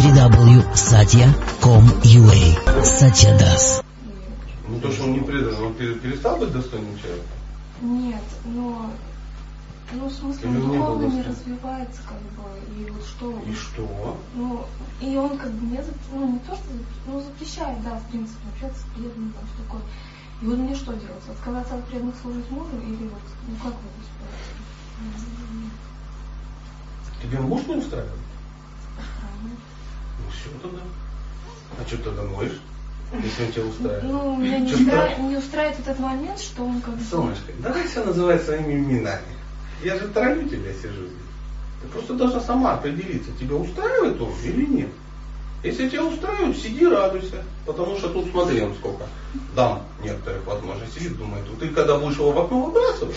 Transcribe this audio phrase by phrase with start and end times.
[0.00, 3.84] www.satya.com.ua Satya Das.
[4.66, 7.28] Ну то, что он не предан, он перестал быть достойным человеком?
[7.82, 8.90] Нет, но
[9.92, 12.44] ну, в смысле, он духовно не развивается, как бы,
[12.78, 13.38] и вот что...
[13.46, 14.16] И что?
[14.34, 14.64] Ну,
[15.02, 16.64] и он как бы не, ну, не то, что,
[17.06, 19.82] ну, запрещает, да, в принципе, общаться с преданным, там, что такое.
[20.40, 21.28] И вот мне что делать?
[21.28, 24.54] Отказаться от преданных служить мужу или вот, ну, как вы ситуации?
[27.22, 28.14] Тебе муж не устраивает?
[30.24, 30.82] Ну, все тогда.
[31.78, 32.60] А что тогда моешь?
[33.12, 34.04] Если он тебя устраивает.
[34.04, 37.02] Ну, меня не, устраивает, не устраивает этот момент, что он как бы...
[37.02, 39.36] Солнышко, давай все называть своими именами.
[39.82, 41.30] Я же троллю тебя сижу здесь.
[41.82, 44.90] Ты просто должна сама определиться, тебя устраивает он или нет.
[45.62, 47.44] Если тебя устраивает, сиди радуйся.
[47.66, 49.04] Потому что тут смотри, он сколько
[49.54, 51.00] дам некоторых возможностей.
[51.00, 53.14] Сидит, думает, ты когда будешь его в окно выбрасывать,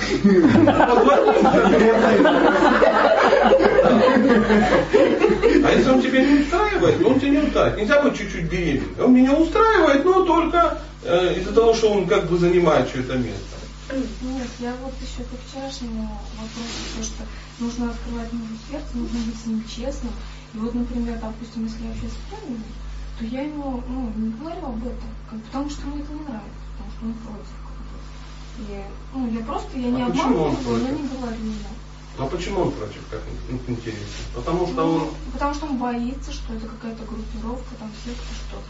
[5.64, 7.78] А если он тебя не устраивает, ну он тебя не устраивает.
[7.78, 9.06] Нельзя быть чуть-чуть беременным.
[9.06, 13.63] Он меня устраивает, но только э, из-за того, что он как бы занимает что-то место.
[13.92, 17.24] Нет, я вот еще по вчерашнему вопросу, то, что
[17.60, 20.14] нужно открывать мужу сердце, нужно быть с ним честным.
[20.54, 22.64] И вот, например, допустим, если я вообще с пьяным,
[23.20, 26.64] то я ему ну, не говорю об этом, как, потому что мне это не нравится,
[26.72, 27.56] потому что он против.
[27.68, 28.74] Как бы.
[28.74, 31.54] И, ну, я просто, я не а обманываю его, я не говорю ему.
[32.18, 33.22] А почему он против, как
[33.68, 34.24] интересно?
[34.36, 35.10] Потому что ну, он...
[35.34, 38.62] Потому что он боится, что это какая-то группировка, там секта, что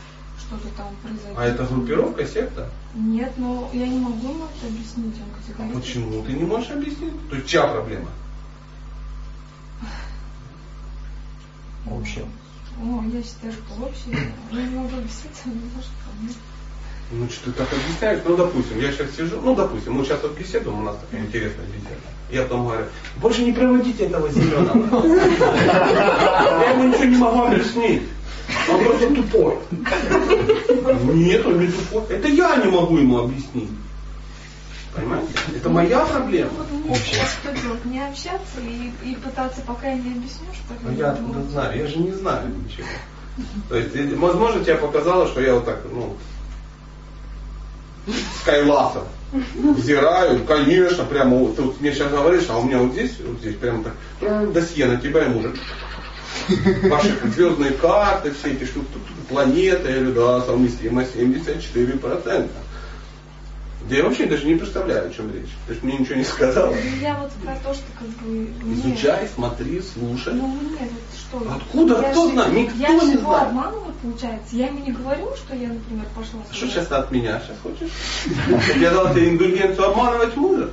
[0.60, 1.38] что-то там произойдет.
[1.38, 2.70] А это группировка, секта?
[2.96, 5.16] Нет, но я не могу ему это объяснить.
[5.16, 5.78] Он категорически...
[5.78, 7.30] А почему ты не можешь объяснить?
[7.30, 8.10] То есть чья проблема?
[11.92, 12.26] Общая.
[12.82, 14.34] О, я считаю, что общая.
[14.52, 15.92] Я не могу объяснить, но что
[17.12, 18.22] ну, что ты так объясняешь?
[18.26, 21.66] Ну, допустим, я сейчас сижу, ну, допустим, мы сейчас вот беседуем, у нас такая интересная
[21.68, 22.02] беседа.
[22.32, 22.86] Я потом говорю,
[23.18, 25.06] больше не проводите этого зеленого.
[25.06, 28.04] Я ему ничего не могу объяснить.
[28.70, 29.58] Он просто тупой.
[31.14, 32.04] Нет, он не тупой.
[32.10, 33.70] Это я не могу ему объяснить.
[34.96, 35.30] Понимаете?
[35.56, 36.52] Это моя проблема.
[36.60, 37.86] Вот мне что делать?
[37.86, 41.88] Не общаться и, и пытаться, пока я не объясню, что ну, я не знаю, я
[41.88, 42.86] же не знаю ничего.
[43.70, 46.16] То есть, возможно, тебе показало, что я вот так, ну,
[48.42, 49.06] скайласов
[49.56, 53.40] взираю, конечно, прямо вот, ты вот мне сейчас говоришь, а у меня вот здесь, вот
[53.40, 55.56] здесь прямо так, досье на тебя и мужик
[56.90, 58.88] ваши звездные карты, все эти штуки,
[59.30, 62.50] планеты, я говорю, да, совместимо 74%.
[63.90, 65.50] Да я вообще даже не представляю, о чем речь.
[65.68, 66.70] То есть мне ничего не сказала.
[66.74, 68.48] Ну, я вот про то, что как бы...
[68.76, 70.34] Изучай, смотри, слушай.
[70.34, 71.54] Ну нет, вот что...
[71.54, 72.02] Откуда?
[72.02, 72.54] Я Кто знает?
[72.54, 73.48] Никто я не его знает.
[73.50, 74.56] обманываю, получается.
[74.56, 76.40] Я ему не говорю, что я, например, пошла...
[76.50, 77.92] А что сейчас ты от меня сейчас хочешь?
[78.80, 80.70] Я дал тебе индульгенцию обманывать мужа?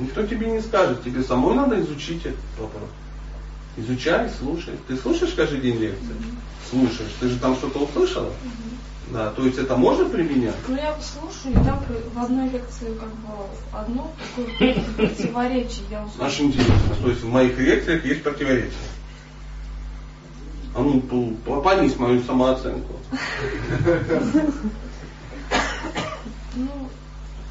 [0.00, 1.04] Никто тебе не скажет.
[1.04, 2.88] Тебе самой надо изучить этот вопрос.
[3.76, 4.74] Изучай, слушай.
[4.88, 6.04] Ты слушаешь каждый день лекции?
[6.04, 6.70] Mm-hmm.
[6.70, 7.12] Слушаешь.
[7.20, 8.28] Ты же там что-то услышала?
[8.28, 9.12] Mm-hmm.
[9.12, 10.54] Да, то есть это можно применять?
[10.68, 11.82] Ну я слушаю, и там
[12.14, 13.28] в одной лекции как бы
[13.72, 16.26] одно такое противоречие я услышала.
[16.26, 16.94] Аж интересно.
[17.02, 18.72] То есть в моих лекциях есть противоречие.
[20.74, 21.00] А ну,
[21.62, 22.94] понизь мою самооценку.
[26.54, 26.90] Ну,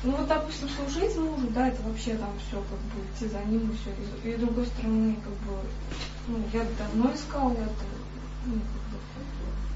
[0.03, 3.69] ну вот, допустим, служить мужу, да, это вообще там все как бы идти за ним
[3.69, 3.91] и все.
[4.23, 5.59] И, и с другой стороны, как бы,
[6.27, 7.85] ну, я давно искала это,
[8.45, 8.53] ну,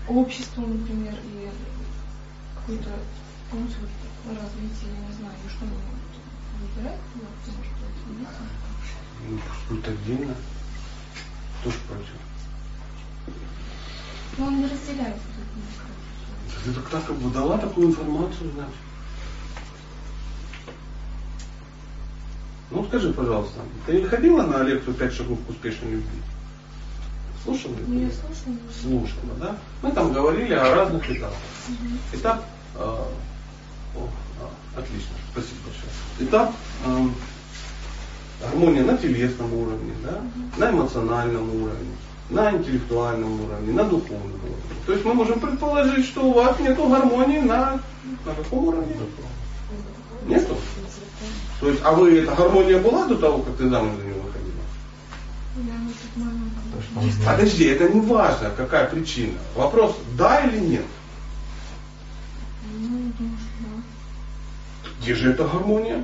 [0.07, 1.49] как бы, общество, например, и
[2.55, 2.89] какой-то
[3.51, 5.75] путь вот, развития, я не знаю, ну что мне
[6.61, 8.43] выбирать, ну, потому что это
[9.27, 10.35] Ну, пусть отдельно.
[11.59, 12.13] Кто ж против?
[14.37, 15.17] Ну, он не разделяет.
[16.63, 18.92] Ты так, так как бы дала такую информацию, значит.
[22.73, 26.19] Ну скажи, пожалуйста, ты ходила на лекцию «Пять шагов к успешной любви»?
[27.43, 27.75] Слушала?
[27.87, 28.57] Я слушала.
[28.81, 29.57] Слушала, да?
[29.83, 31.37] Мы там говорили о разных этапах.
[31.69, 32.17] Угу.
[32.17, 32.43] Этап...
[32.75, 34.09] Э, о,
[34.41, 36.27] а, отлично, спасибо большое.
[36.27, 37.07] Этап э,
[38.41, 40.17] гармония на телесном уровне, да?
[40.17, 40.59] Угу.
[40.59, 41.91] на эмоциональном уровне,
[42.31, 44.55] на интеллектуальном уровне, на духовном уровне.
[44.87, 47.79] То есть мы можем предположить, что у вас нет гармонии на,
[48.25, 48.95] на каком уровне?
[50.25, 50.57] Нету?
[51.63, 54.51] То есть, а вы, эта гармония была до того, как ты замуж за него выходила?
[57.25, 59.37] Подожди, это не важно, какая причина.
[59.55, 60.83] Вопрос, да или нет?
[64.99, 66.03] Где же эта гармония?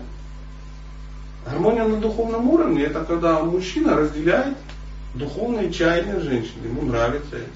[1.46, 4.56] Гармония на духовном уровне это когда мужчина разделяет
[5.14, 6.68] духовные чаяния женщины.
[6.68, 7.52] Ему нравится это.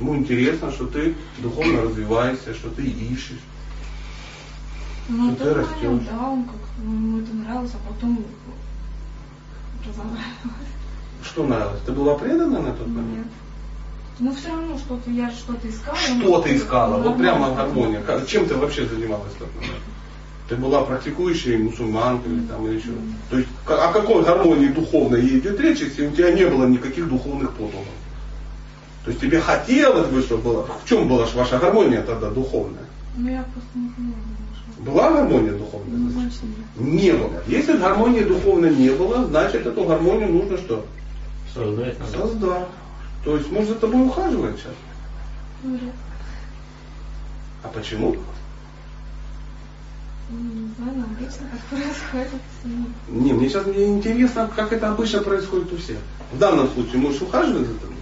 [0.00, 3.38] Ему интересно, что ты духовно развиваешься, что ты ищешь.
[5.08, 6.08] Ну, что ты растешь.
[6.10, 8.24] Да, он как ему это нравилось, а потом
[9.86, 10.20] разобралось.
[11.22, 11.80] Что нравилось?
[11.86, 13.16] Ты была предана на тот момент?
[13.18, 13.26] Нет.
[14.20, 15.96] Ну все равно что-то, я что-то искала.
[15.96, 17.02] Что ты искала?
[17.02, 18.00] Вот прямо гармония.
[18.02, 19.82] Как- Чем ты вообще занималась в тот момент?
[20.48, 22.90] Ты была практикующей мусульманкой или там или еще?
[23.30, 27.50] То есть о какой гармонии духовной идет речь, если у тебя не было никаких духовных
[27.52, 27.86] потоков?
[29.04, 30.66] То есть тебе хотелось бы, чтобы было.
[30.84, 32.84] В чем была ваша гармония тогда духовная?
[33.16, 34.16] Ну я просто не поняла.
[34.16, 34.82] немножко.
[34.90, 35.96] Была гармония духовная?
[35.96, 36.42] Ну, значит?
[36.42, 37.02] нет.
[37.02, 37.42] Не было.
[37.46, 40.84] Если гармонии духовной не было, значит эту гармонию нужно что?
[41.52, 41.96] Создать.
[42.10, 42.66] Создать.
[43.24, 44.74] То есть муж за тобой ухаживает сейчас.
[47.62, 48.16] А почему?
[50.30, 52.42] Ну, Не знаю, но обычно как происходит.
[53.08, 55.98] Не, мне сейчас мне интересно, как это обычно происходит у всех.
[56.32, 57.96] В данном случае муж ухаживает за тобой?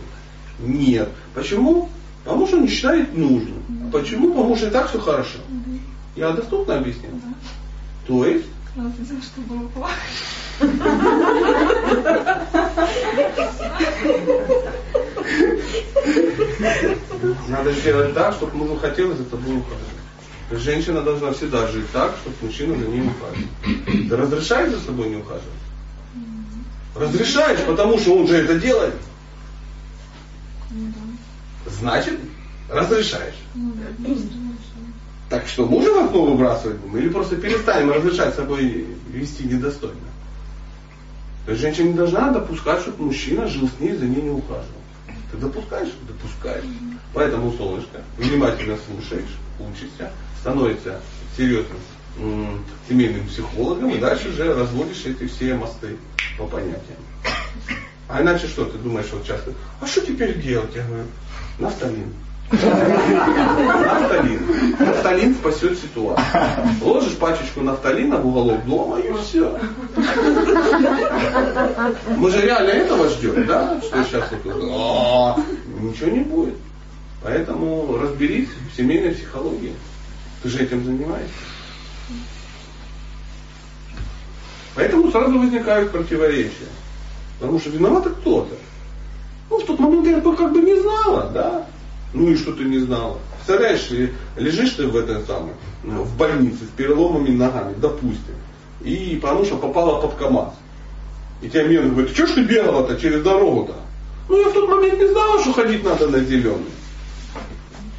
[0.61, 1.09] Нет.
[1.35, 1.89] Почему?
[2.25, 3.63] Потому что он не считает нужным.
[3.93, 4.31] Почему?
[4.31, 5.39] Потому что и так все хорошо.
[5.49, 5.81] мгм.
[6.17, 7.13] Я доступно объяснил?
[7.13, 7.35] Да.
[8.07, 9.93] То есть, Надо сделать, чтобы было плохо.
[17.49, 20.63] надо сделать так, чтобы мужу хотелось за тобой ухаживать.
[20.63, 24.09] Женщина должна всегда жить так, чтобы мужчина за ней ухаживал.
[24.09, 25.49] Ты разрешаешь за собой не ухаживать?
[26.95, 28.95] Разрешаешь, потому что он же это делает.
[30.71, 30.93] Ну.
[31.81, 32.19] Значит,
[32.69, 33.35] разрешаешь.
[35.29, 36.99] Так что, мужа в окно выбрасывать будем?
[36.99, 39.97] Или просто перестанем разрешать собой вести недостойно?
[41.47, 44.67] То есть женщина не должна допускать, чтобы мужчина жил с ней, за ней не ухаживал.
[45.31, 45.89] Ты допускаешь?
[46.07, 46.65] Допускаешь.
[47.15, 51.01] Поэтому, солнышко, внимательно слушаешь, учишься, становишься
[51.37, 51.79] серьезным
[52.89, 55.97] семейным психологом и дальше уже разводишь эти все мосты
[56.37, 56.99] по понятиям.
[58.09, 60.75] А иначе что, ты думаешь, вот часто, а что теперь делать?
[60.75, 61.05] Я говорю,
[61.59, 62.13] нафталин.
[62.53, 64.41] Нафталин.
[64.79, 66.27] Нафталин спасет ситуацию.
[66.83, 69.59] Ложишь пачечку нафталина в уголок дома и все.
[72.17, 73.81] Мы же реально этого ждем, да?
[73.81, 75.41] Что сейчас вот, «А,
[75.81, 76.57] ничего не будет.
[77.23, 79.75] Поэтому разберись в семейной психологии.
[80.43, 81.33] Ты же этим занимаешься.
[84.75, 86.69] Поэтому сразу возникают противоречия.
[87.39, 88.55] Потому что виновата кто-то.
[89.51, 91.67] Ну, в тот момент я как бы не знала, да?
[92.15, 93.19] Ну и что ты не знала?
[93.37, 93.89] Представляешь,
[94.37, 98.35] лежишь ты в этой самой, ну, в больнице с переломами ногами, допустим,
[98.83, 100.55] и потому что попала под КАМАЗ.
[101.41, 103.75] И тебе мент говорит, что ж ты бегала-то через дорогу-то?
[104.29, 106.71] Ну я в тот момент не знала, что ходить надо на зеленый.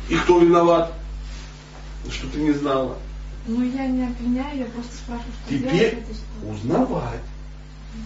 [0.09, 0.93] И кто виноват?
[2.09, 2.97] Что ты не знала?
[3.47, 6.51] Ну я не обвиняю, я просто спрашиваю, что делать Теперь этой ситуации.
[6.51, 7.19] узнавать.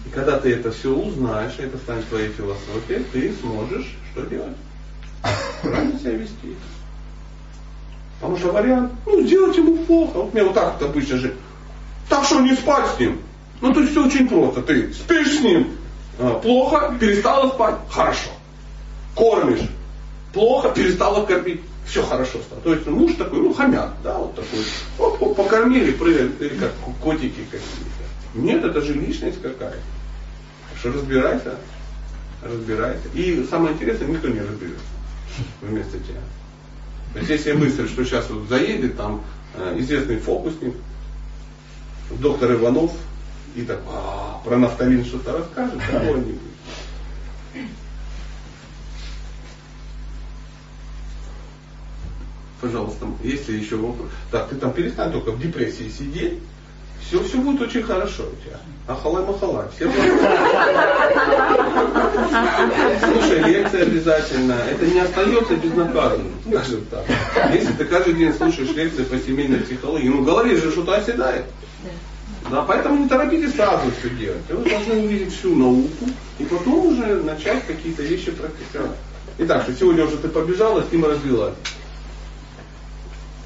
[0.06, 4.56] И когда ты это все узнаешь, это станет твоей философией, ты сможешь что делать?
[5.62, 6.56] Правильно себя вести.
[8.20, 10.18] Потому что вариант, ну, сделать ему плохо.
[10.18, 11.34] Вот мне вот так вот обычно же.
[12.08, 13.20] Так что не спать с ним.
[13.60, 14.62] Ну, то есть все очень просто.
[14.62, 15.72] Ты спишь с ним,
[16.18, 18.30] а, плохо, перестала спать, хорошо.
[19.14, 19.68] Кормишь,
[20.32, 22.60] плохо, перестала кормить, все хорошо стало.
[22.60, 24.60] То есть муж такой, ну, хомяк, да, вот такой.
[24.98, 26.72] Оп, оп, покормили, прыгают, или как
[27.02, 28.34] котики какие-то.
[28.34, 29.76] Нет, это же личность какая-то.
[30.70, 31.56] Так Что разбирайся,
[32.42, 33.08] разбирайся.
[33.14, 34.84] И самое интересное, никто не разберется
[35.60, 36.20] вместо тебя.
[37.12, 39.22] То есть если мысль, что сейчас вот заедет там
[39.54, 40.74] э, известный фокусник,
[42.10, 42.92] доктор Иванов,
[43.54, 46.38] и так «А, про нафталин что-то расскажет, кого-нибудь.
[52.60, 54.08] Пожалуйста, если еще вопрос.
[54.30, 56.40] Так, ты там перестань только в депрессии сидеть.
[57.06, 58.58] Все, все будет очень хорошо у тебя.
[58.86, 59.66] Ахалай махалай.
[59.74, 59.90] Все
[63.00, 64.52] Слушай лекции обязательно.
[64.52, 66.32] Это не остается безнаказанным.
[66.48, 67.04] Скажем так.
[67.52, 71.44] Если ты каждый день слушаешь лекции по семейной психологии, ну в голове же что-то оседает.
[72.50, 74.42] Да, поэтому не торопитесь сразу все делать.
[74.48, 76.06] Вы должны увидеть всю науку
[76.38, 78.96] и потом уже начать какие-то вещи практиковать.
[79.38, 81.54] Итак, что сегодня уже ты побежала, с ним развелась.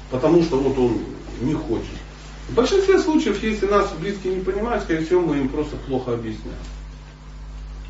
[0.09, 0.99] Потому что вот он
[1.41, 2.02] не хочет.
[2.49, 6.57] В большинстве случаев, если нас близкие не понимают, скорее всего, мы им просто плохо объясняем.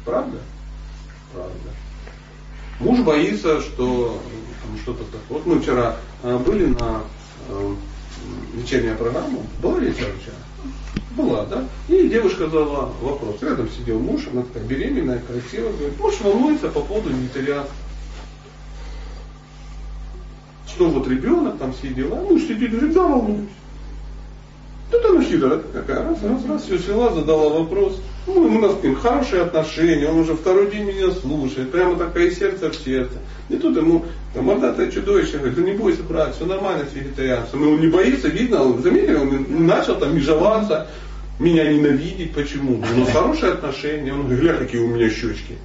[0.06, 0.38] Правда?
[1.34, 1.70] Правда.
[2.80, 4.22] Муж боится, что
[4.62, 5.40] там что-то такое.
[5.40, 7.02] Вот мы вчера э, были на
[7.50, 7.76] э,
[8.54, 9.40] вечерняя программа.
[9.62, 10.36] Была вечер вчера?
[11.16, 11.68] Была, да?
[11.88, 13.42] И девушка задала вопрос.
[13.42, 15.74] Рядом сидел муж, она такая беременная, красивая.
[15.74, 17.76] Говорит, муж волнуется по поводу вегетарианства.
[20.68, 22.16] Что вот ребенок, там все дела.
[22.16, 23.50] Муж сидит, говорит, да, волнуюсь.
[25.34, 28.00] Хитрая такая, раз, раз, раз, все села, задала вопрос.
[28.28, 32.30] Ну, у нас с ним хорошие отношения, он уже второй день меня слушает, прямо такое
[32.30, 33.16] сердце в сердце.
[33.50, 37.64] И тут ему, там, мордатое чудовище, говорит, да не бойся, брат, все нормально с вегетарианцем.
[37.64, 40.88] И он не боится, видно, он заметил, он начал там межеваться,
[41.40, 42.76] меня ненавидеть, почему?
[42.76, 45.58] У нас хорошие отношения, он говорит, гля, какие у меня щечки.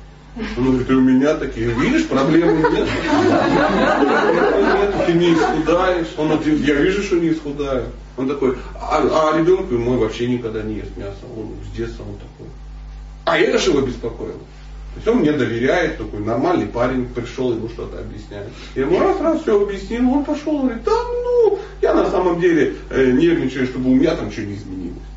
[0.57, 2.89] Он говорит, и у меня такие, видишь, проблемы нет.
[5.07, 6.09] Ты не исхудаешь.
[6.17, 7.87] Он говорит, я вижу, что не исхудаю.
[8.17, 11.19] Он такой, а, а ребенок мой вообще никогда не ест мясо.
[11.37, 12.53] Он с детства он такой.
[13.25, 14.33] А это же его беспокоило.
[14.33, 18.49] То есть он мне доверяет, такой нормальный парень пришел, ему что-то объясняет.
[18.75, 22.75] Я ему раз, раз все объяснил, он пошел, говорит, да ну, я на самом деле
[22.91, 25.08] э, нервничаю, чтобы у меня там что-то не изменилось.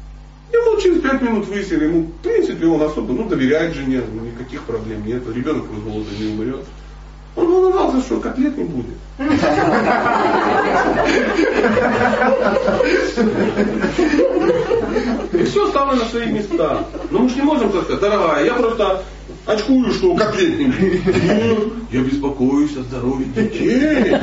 [0.81, 5.21] Через пять минут выяснили, ему, в принципе, он особо, ну, доверяет жене, никаких проблем нет,
[5.31, 6.65] ребенок из голода не умрет.
[7.35, 8.95] Он волновался, что котлет не будет.
[15.33, 16.83] И все стало на свои места.
[17.11, 19.03] Но мы же не можем сказать, дорогая, я просто
[19.45, 21.73] очкую, что котлет не будет.
[21.91, 24.17] Я беспокоюсь о здоровье детей.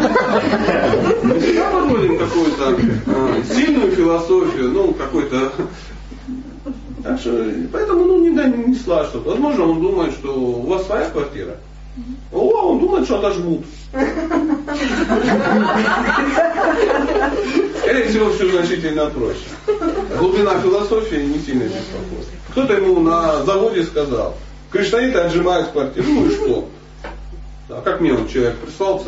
[1.23, 5.53] Мы всегда проводим какую-то э, сильную философию, ну, какой-то
[7.09, 11.09] так что, поэтому ну, не, не, не что Возможно, он думает, что у вас своя
[11.09, 11.57] квартира.
[12.31, 13.65] О, он думает, что отожмут.
[17.81, 19.41] Скорее всего, все значительно проще.
[20.19, 22.29] Глубина философии не сильно беспокоит.
[22.51, 24.37] Кто-то ему на заводе сказал,
[24.71, 26.69] кришнаиты отжимают квартиру, ну и что?
[27.71, 29.03] А как мне вот человек прислал